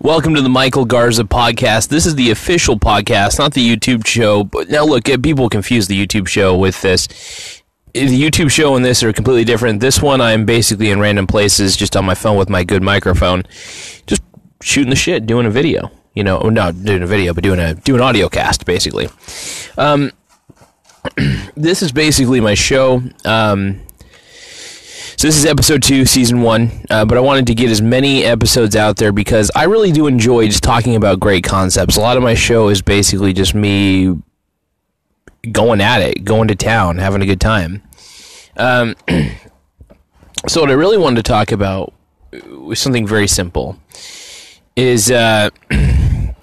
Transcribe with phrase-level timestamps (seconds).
[0.00, 1.88] Welcome to the Michael Garza podcast.
[1.88, 4.44] This is the official podcast, not the YouTube show.
[4.44, 7.62] But now, look, uh, people confuse the YouTube show with this.
[7.94, 9.80] The YouTube show and this are completely different.
[9.80, 13.44] This one, I'm basically in random places, just on my phone with my good microphone,
[14.06, 14.20] just
[14.60, 15.90] shooting the shit, doing a video.
[16.12, 19.08] You know, not doing a video, but doing a doing audio cast, basically.
[19.78, 20.12] Um,
[21.56, 23.02] this is basically my show.
[23.24, 23.85] Um,
[25.16, 26.70] so this is episode two, season one.
[26.90, 30.08] Uh, but I wanted to get as many episodes out there because I really do
[30.08, 31.96] enjoy just talking about great concepts.
[31.96, 34.14] A lot of my show is basically just me
[35.50, 37.82] going at it, going to town, having a good time.
[38.58, 38.94] Um,
[40.48, 41.94] so what I really wanted to talk about
[42.50, 43.78] was something very simple.
[44.76, 45.48] Is uh,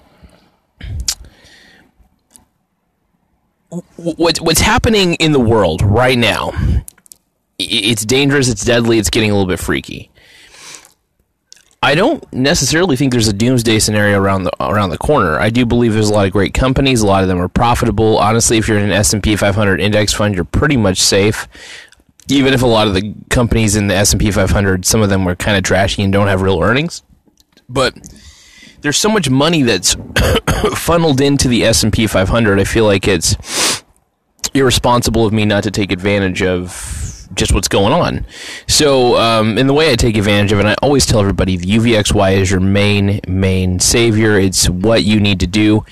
[3.94, 6.50] what, what's happening in the world right now
[7.58, 10.10] it's dangerous, it's deadly, it's getting a little bit freaky.
[11.84, 15.38] I don't necessarily think there's a doomsday scenario around the around the corner.
[15.38, 17.02] I do believe there's a lot of great companies.
[17.02, 18.16] A lot of them are profitable.
[18.16, 21.46] Honestly, if you're in an S and P 500 index fund, you're pretty much safe.
[22.28, 25.10] Even if a lot of the companies in the S and P 500, some of
[25.10, 27.02] them are kind of trashy and don't have real earnings,
[27.68, 27.94] but
[28.80, 29.94] there's so much money that's
[30.74, 32.58] funneled into the S and P 500.
[32.58, 33.84] I feel like it's
[34.54, 38.26] irresponsible of me not to take advantage of just what's going on.
[38.68, 41.66] So, um, in the way I take advantage of it, I always tell everybody the
[41.66, 44.38] UVXY is your main, main savior.
[44.38, 45.84] It's what you need to do.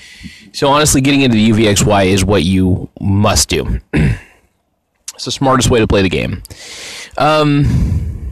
[0.51, 3.79] So, honestly, getting into the UVXY is what you must do.
[3.93, 6.43] it's the smartest way to play the game.
[7.17, 8.22] Um,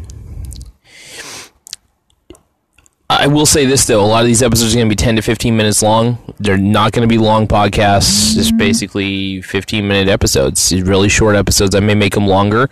[3.19, 5.17] I will say this though: a lot of these episodes are going to be ten
[5.17, 6.17] to fifteen minutes long.
[6.39, 8.35] They're not going to be long podcasts.
[8.35, 10.71] Just basically fifteen minute episodes.
[10.71, 11.75] Really short episodes.
[11.75, 12.69] I may make them longer.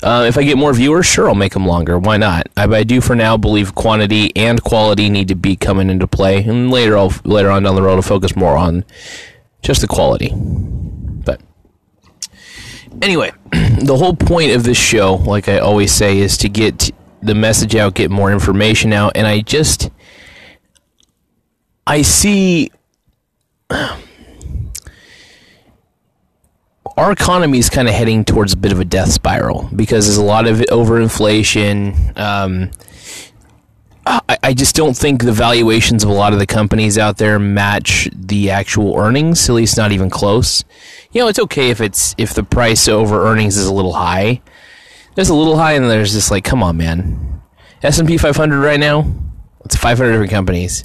[0.00, 1.98] Uh, if I get more viewers, sure, I'll make them longer.
[1.98, 2.48] Why not?
[2.56, 6.44] I, I, do for now believe quantity and quality need to be coming into play,
[6.44, 8.84] and later, I'll later on down the road, I'll focus more on
[9.62, 10.32] just the quality.
[10.34, 11.40] But
[13.00, 16.92] anyway, the whole point of this show, like I always say, is to get
[17.22, 19.90] the message out, get more information out, and I just
[21.86, 22.70] I see
[26.96, 30.18] our economy is kind of heading towards a bit of a death spiral because there's
[30.18, 32.18] a lot of overinflation.
[32.18, 32.70] Um,
[34.04, 37.38] I, I just don't think the valuations of a lot of the companies out there
[37.38, 39.48] match the actual earnings.
[39.48, 40.64] At least not even close.
[41.12, 44.42] You know, it's okay if it's if the price over earnings is a little high,
[45.14, 47.42] there's a little high, and there's just like, come on, man.
[47.82, 49.12] S and P 500 right now,
[49.64, 50.84] it's 500 different companies,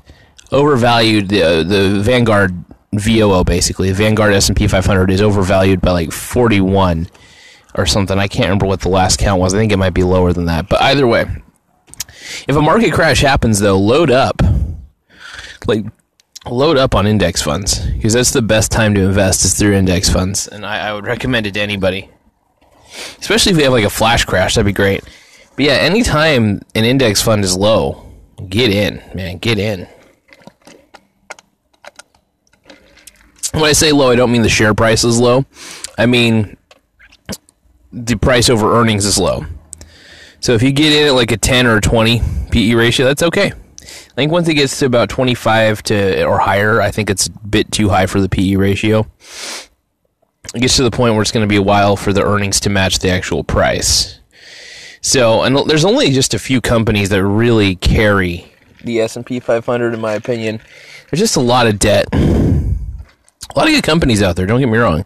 [0.52, 1.30] overvalued.
[1.30, 6.12] The uh, the Vanguard VOO basically, Vanguard S and P 500 is overvalued by like
[6.12, 7.08] 41
[7.76, 8.18] or something.
[8.18, 9.54] I can't remember what the last count was.
[9.54, 10.68] I think it might be lower than that.
[10.70, 11.26] But either way,
[12.48, 14.42] if a market crash happens, though, load up.
[15.68, 15.86] Like
[16.50, 20.10] load up on index funds because that's the best time to invest is through index
[20.10, 22.10] funds, and I, I would recommend it to anybody.
[23.20, 25.03] Especially if we have like a flash crash, that'd be great.
[25.56, 28.12] But yeah, anytime an index fund is low,
[28.48, 29.88] get in, man, get in.
[33.53, 35.46] When I say low, I don't mean the share price is low.
[35.98, 36.58] I mean
[37.92, 39.46] the price over earnings is low.
[40.40, 42.22] So if you get in at like a 10 or a 20
[42.52, 43.52] PE ratio, that's okay.
[43.81, 47.31] I think once it gets to about 25 to or higher, I think it's a
[47.31, 49.08] bit too high for the PE ratio
[50.53, 52.59] it gets to the point where it's going to be a while for the earnings
[52.62, 54.19] to match the actual price.
[55.02, 58.52] So, and there's only just a few companies that really carry
[58.84, 60.62] the S&P 500 in my opinion.
[61.10, 62.07] There's just a lot of debt.
[62.13, 65.06] A lot of good companies out there, don't get me wrong.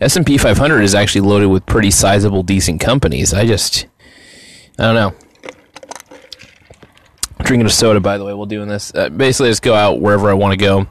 [0.00, 3.34] S&P 500 is actually loaded with pretty sizable decent companies.
[3.34, 3.86] I just
[4.78, 5.14] I don't know.
[7.38, 8.94] I'm drinking a soda by the way while doing this.
[8.94, 10.86] Uh, basically I just go out wherever I want to go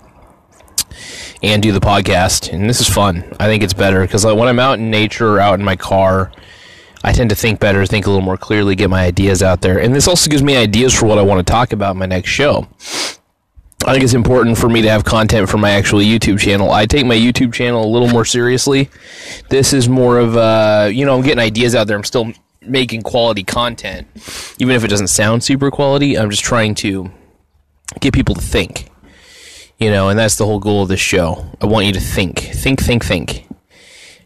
[1.41, 2.51] and do the podcast.
[2.51, 3.23] And this is fun.
[3.39, 6.31] I think it's better because when I'm out in nature or out in my car,
[7.03, 9.79] I tend to think better, think a little more clearly, get my ideas out there.
[9.79, 12.05] And this also gives me ideas for what I want to talk about in my
[12.05, 12.67] next show.
[13.85, 16.71] I think it's important for me to have content for my actual YouTube channel.
[16.71, 18.89] I take my YouTube channel a little more seriously.
[19.49, 21.95] This is more of, uh, you know, I'm getting ideas out there.
[21.95, 24.07] I'm still making quality content,
[24.59, 26.17] even if it doesn't sound super quality.
[26.17, 27.09] I'm just trying to
[28.01, 28.89] get people to think.
[29.79, 31.45] You know, and that's the whole goal of this show.
[31.61, 33.47] I want you to think, think, think, think,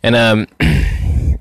[0.02, 0.48] and um.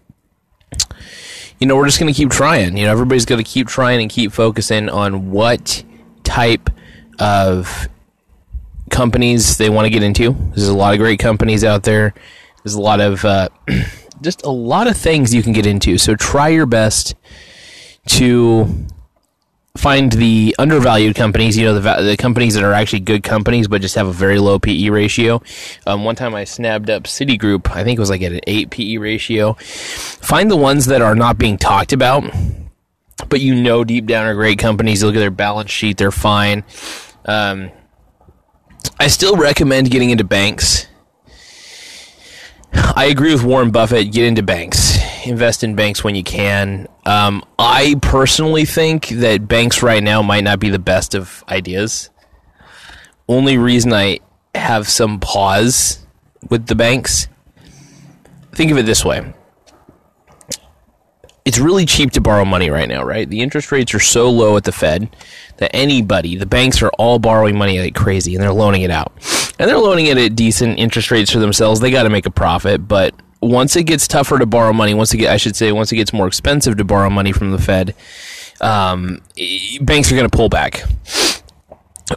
[1.59, 2.77] you know, we're just going to keep trying.
[2.77, 5.85] You know, everybody's going to keep trying and keep focusing on what
[6.25, 6.71] type
[7.21, 7.89] of
[8.91, 10.37] companies they want to get into.
[10.49, 12.15] There's a lot of great companies out there.
[12.65, 13.49] There's a lot of uh,
[14.23, 15.99] just a lot of things you can get into.
[15.99, 17.15] So try your best
[18.07, 18.67] to
[19.77, 21.57] find the undervalued companies.
[21.57, 24.39] You know, the the companies that are actually good companies, but just have a very
[24.39, 25.43] low PE ratio.
[25.87, 27.71] Um, one time I snapped up Citigroup.
[27.71, 29.55] I think it was like at an eight PE ratio.
[29.55, 32.25] Find the ones that are not being talked about.
[33.29, 35.01] But you know deep down are great companies.
[35.01, 36.65] You look at their balance sheet; they're fine.
[37.25, 37.71] Um,
[38.99, 40.87] I still recommend getting into banks.
[42.75, 44.13] I agree with Warren Buffett.
[44.13, 44.99] Get into banks.
[45.25, 46.89] Invest in banks when you can.
[47.05, 52.11] Um, I personally think that banks right now might not be the best of ideas.
[53.29, 54.21] Only reason I
[54.55, 56.05] have some pause
[56.51, 57.29] with the banks.
[58.53, 59.33] Think of it this way
[61.45, 63.29] it's really cheap to borrow money right now, right?
[63.29, 65.15] The interest rates are so low at the Fed
[65.57, 69.13] that anybody, the banks are all borrowing money like crazy and they're loaning it out.
[69.59, 71.81] And they're loaning it at decent interest rates for themselves.
[71.81, 75.13] They got to make a profit, but once it gets tougher to borrow money, once
[75.13, 77.59] it get, I should say, once it gets more expensive to borrow money from the
[77.59, 77.95] Fed,
[78.61, 79.21] um,
[79.81, 80.85] banks are going to pull back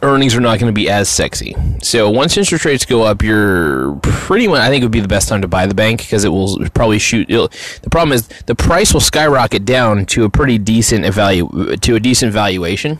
[0.02, 1.54] earnings are not going to be as sexy.
[1.82, 4.60] So once interest rates go up, you're pretty much.
[4.60, 6.58] I think it would be the best time to buy the bank because it will
[6.70, 7.28] probably shoot.
[7.28, 12.00] the problem is the price will skyrocket down to a pretty decent evalu- to a
[12.00, 12.98] decent valuation.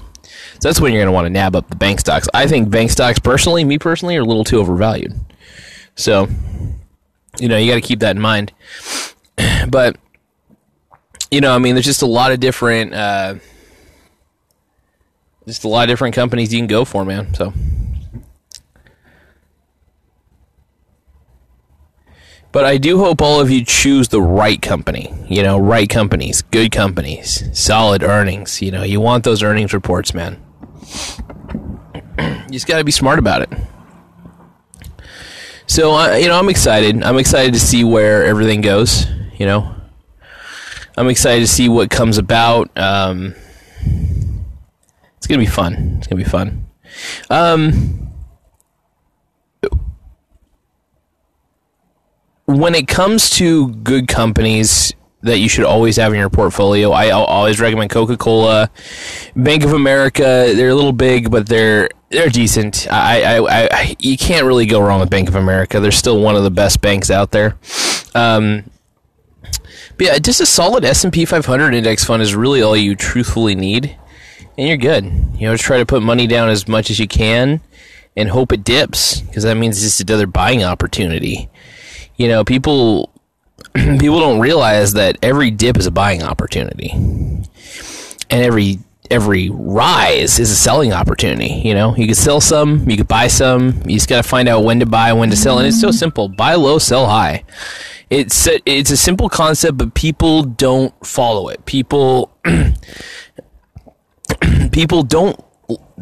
[0.59, 2.29] So that's when you're going to want to nab up the bank stocks.
[2.33, 5.13] I think bank stocks, personally, me personally, are a little too overvalued.
[5.97, 6.29] So,
[7.39, 8.53] you know, you got to keep that in mind.
[9.69, 9.97] But,
[11.31, 12.95] you know, I mean, there's just a lot of different.
[12.95, 13.37] Uh,
[15.47, 17.35] just a lot of different companies you can go for, man.
[17.35, 17.53] So.
[22.53, 25.13] But I do hope all of you choose the right company.
[25.29, 28.63] You know, right companies, good companies, solid earnings.
[28.63, 30.43] You know, you want those earnings reports, man.
[32.19, 33.51] you just got to be smart about it.
[35.77, 37.03] So, uh, you know, I'm excited.
[37.03, 39.05] I'm excited to see where everything goes.
[39.39, 39.75] You know,
[40.97, 42.71] I'm excited to see what comes about.
[42.79, 43.35] Um,
[45.19, 45.97] it's gonna be fun.
[45.99, 46.67] It's gonna be fun.
[47.29, 48.11] Um,
[52.47, 54.95] when it comes to good companies
[55.27, 58.71] that you should always have in your portfolio, I always recommend Coca Cola,
[59.35, 60.53] Bank of America.
[60.55, 62.87] They're a little big, but they're they're decent.
[62.91, 65.81] I, I, I, you can't really go wrong with Bank of America.
[65.81, 67.59] They're still one of the best banks out there.
[68.15, 68.71] Um,
[69.99, 72.95] but yeah, just a solid S and P 500 index fund is really all you
[72.95, 73.97] truthfully need
[74.59, 75.05] and you're good.
[75.05, 77.61] You know, just try to put money down as much as you can
[78.17, 81.49] and hope it dips because that means it's just another buying opportunity.
[82.17, 83.11] You know, people
[83.75, 87.49] people don't realize that every dip is a buying opportunity, and
[88.31, 88.79] every
[89.11, 91.63] every rise is a selling opportunity.
[91.65, 93.83] You know, you could sell some, you could buy some.
[93.87, 95.89] You just got to find out when to buy, when to sell, and it's so
[95.89, 95.97] mm-hmm.
[95.97, 97.45] simple: buy low, sell high.
[98.09, 101.65] It's a, it's a simple concept, but people don't follow it.
[101.67, 102.33] People
[104.73, 105.43] people don't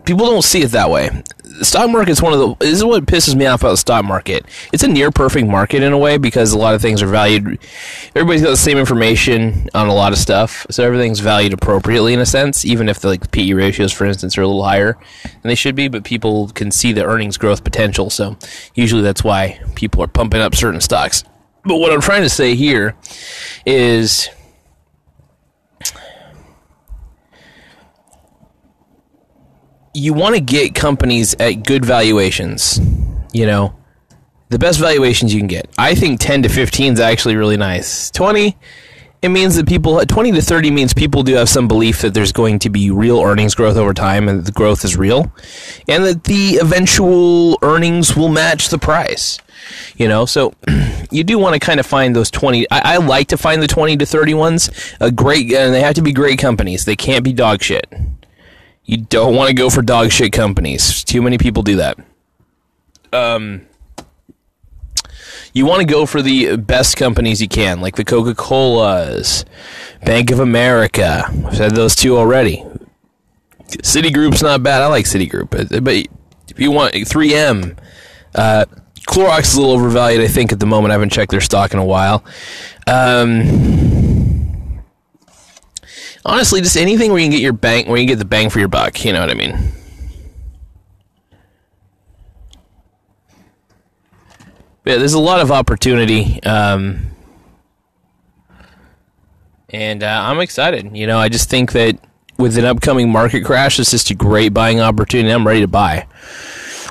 [0.05, 1.23] people don't see it that way.
[1.59, 3.77] The stock market is one of the this is what pisses me off about the
[3.77, 4.45] stock market.
[4.73, 7.61] It's a near perfect market in a way because a lot of things are valued.
[8.17, 12.19] Everybody's got the same information on a lot of stuff, so everything's valued appropriately in
[12.19, 12.65] a sense.
[12.65, 15.77] Even if the like PE ratios, for instance, are a little higher than they should
[15.77, 18.11] be, but people can see the earnings growth potential.
[18.11, 18.37] So
[18.75, 21.23] usually that's why people are pumping up certain stocks.
[21.65, 22.97] But what I'm trying to say here
[23.65, 24.29] is
[29.95, 32.81] you want to get companies at good valuations.
[33.33, 33.75] You know,
[34.51, 35.69] the best valuations you can get.
[35.79, 38.11] I think 10 to 15 is actually really nice.
[38.11, 38.57] 20,
[39.23, 42.33] it means that people, 20 to 30 means people do have some belief that there's
[42.33, 45.33] going to be real earnings growth over time and the growth is real
[45.89, 49.39] and that the eventual earnings will match the price.
[49.97, 50.53] You know, so
[51.11, 52.71] you do want to kind of find those 20.
[52.71, 54.71] I, I, like to find the 20 to 30 ones.
[55.01, 56.85] A great, and they have to be great companies.
[56.85, 57.87] They can't be dog shit.
[58.85, 61.03] You don't want to go for dog shit companies.
[61.05, 61.99] Too many people do that.
[63.13, 63.67] Um,
[65.55, 69.45] you want to go for the best companies you can, like the Coca Colas,
[70.05, 71.25] Bank of America.
[71.47, 72.65] I've said those two already.
[73.69, 74.83] Citigroup's not bad.
[74.83, 75.95] I like Citigroup, but, but
[76.49, 77.79] if you want 3M,
[78.35, 78.65] uh,
[79.09, 80.91] Clorox is a little overvalued, I think, at the moment.
[80.91, 82.25] I haven't checked their stock in a while.
[82.87, 83.94] Um,
[86.25, 88.59] honestly, just anything where you can get your bang, where you get the bang for
[88.59, 89.05] your buck.
[89.05, 89.73] You know what I mean?
[94.85, 96.43] yeah, there's a lot of opportunity.
[96.43, 97.11] Um,
[99.71, 100.97] and uh, I'm excited.
[100.97, 101.99] You know, I just think that
[102.39, 105.31] with an upcoming market crash, it's just a great buying opportunity.
[105.31, 106.07] I'm ready to buy.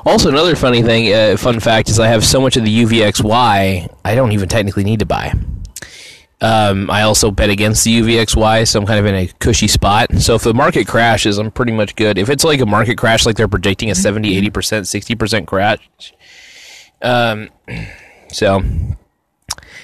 [0.05, 3.95] Also, another funny thing, uh, fun fact is I have so much of the UVXY,
[4.03, 5.33] I don't even technically need to buy.
[6.43, 10.13] Um, I also bet against the UVXY, so I'm kind of in a cushy spot.
[10.17, 12.17] So if the market crashes, I'm pretty much good.
[12.17, 16.13] If it's like a market crash, like they're predicting a 70, 80%, 60% crash,
[17.01, 17.49] um,
[18.29, 18.61] so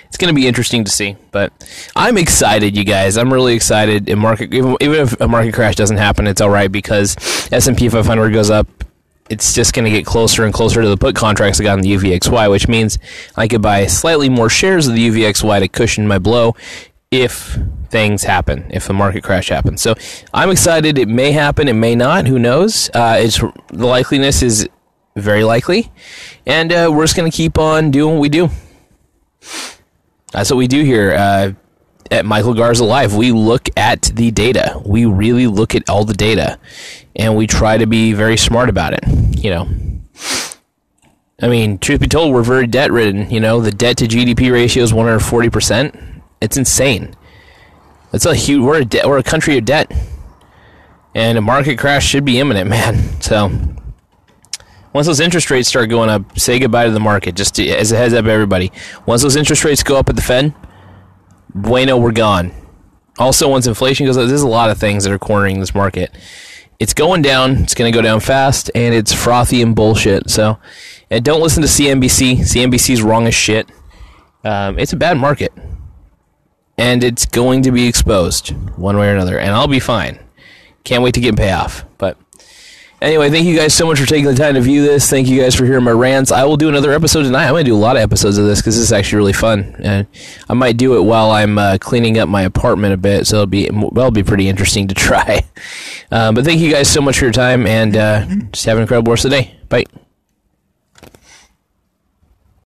[0.09, 1.15] it's going to be interesting to see.
[1.31, 1.53] But
[1.95, 3.17] I'm excited, you guys.
[3.17, 4.09] I'm really excited.
[4.09, 7.15] In market, even, even if a market crash doesn't happen, it's all right because
[7.53, 8.67] S&P 500 goes up
[9.29, 11.83] it's just going to get closer and closer to the put contracts I got in
[11.83, 12.98] the UVXY, which means
[13.36, 16.55] I could buy slightly more shares of the UVXY to cushion my blow
[17.12, 17.57] if
[17.89, 19.81] things happen, if the market crash happens.
[19.81, 19.95] So
[20.33, 20.98] I'm excited.
[20.98, 21.67] It may happen.
[21.67, 22.27] It may not.
[22.27, 22.89] Who knows?
[22.93, 24.69] Uh, it's the likeliness is
[25.15, 25.91] very likely,
[26.45, 28.50] and uh, we're just going to keep on doing what we do.
[30.31, 31.13] That's what we do here.
[31.13, 31.53] Uh,
[32.12, 34.81] at Michael Garza Live, we look at the data.
[34.86, 36.59] We really look at all the data,
[37.15, 39.03] and we try to be very smart about it.
[39.37, 39.67] You know,
[41.41, 43.29] I mean, truth be told, we're very debt ridden.
[43.29, 45.95] You know, the debt to GDP ratio is 140 percent.
[46.41, 47.15] It's insane.
[48.13, 48.63] It's a huge.
[48.63, 49.91] We're a de- we're a country of debt,
[51.15, 53.21] and a market crash should be imminent, man.
[53.21, 53.51] So.
[54.91, 57.35] Once those interest rates start going up, say goodbye to the market.
[57.35, 58.71] Just to, as a heads up, everybody.
[59.05, 60.51] Once those interest rates go up at the Fed,
[61.53, 62.51] bueno, we're gone.
[63.19, 66.11] Also, once inflation goes up, there's a lot of things that are cornering this market.
[66.79, 67.57] It's going down.
[67.57, 70.29] It's going to go down fast, and it's frothy and bullshit.
[70.29, 70.57] So,
[71.09, 72.39] and don't listen to CNBC.
[72.39, 73.69] CNBC's wrong as shit.
[74.45, 75.51] Um, it's a bad market,
[76.77, 80.19] and it's going to be exposed one way or another, and I'll be fine.
[80.86, 81.83] Can't wait to get payoff.
[83.01, 85.09] Anyway, thank you guys so much for taking the time to view this.
[85.09, 86.31] Thank you guys for hearing my rants.
[86.33, 87.45] I will do another episode tonight.
[87.45, 89.33] I'm going to do a lot of episodes of this because this is actually really
[89.33, 90.05] fun, and
[90.49, 93.25] I might do it while I'm uh, cleaning up my apartment a bit.
[93.25, 95.45] So it'll be it'll be pretty interesting to try.
[96.11, 98.81] Uh, but thank you guys so much for your time, and uh, just have an
[98.81, 99.55] incredible rest of the day.
[99.69, 99.85] Bye.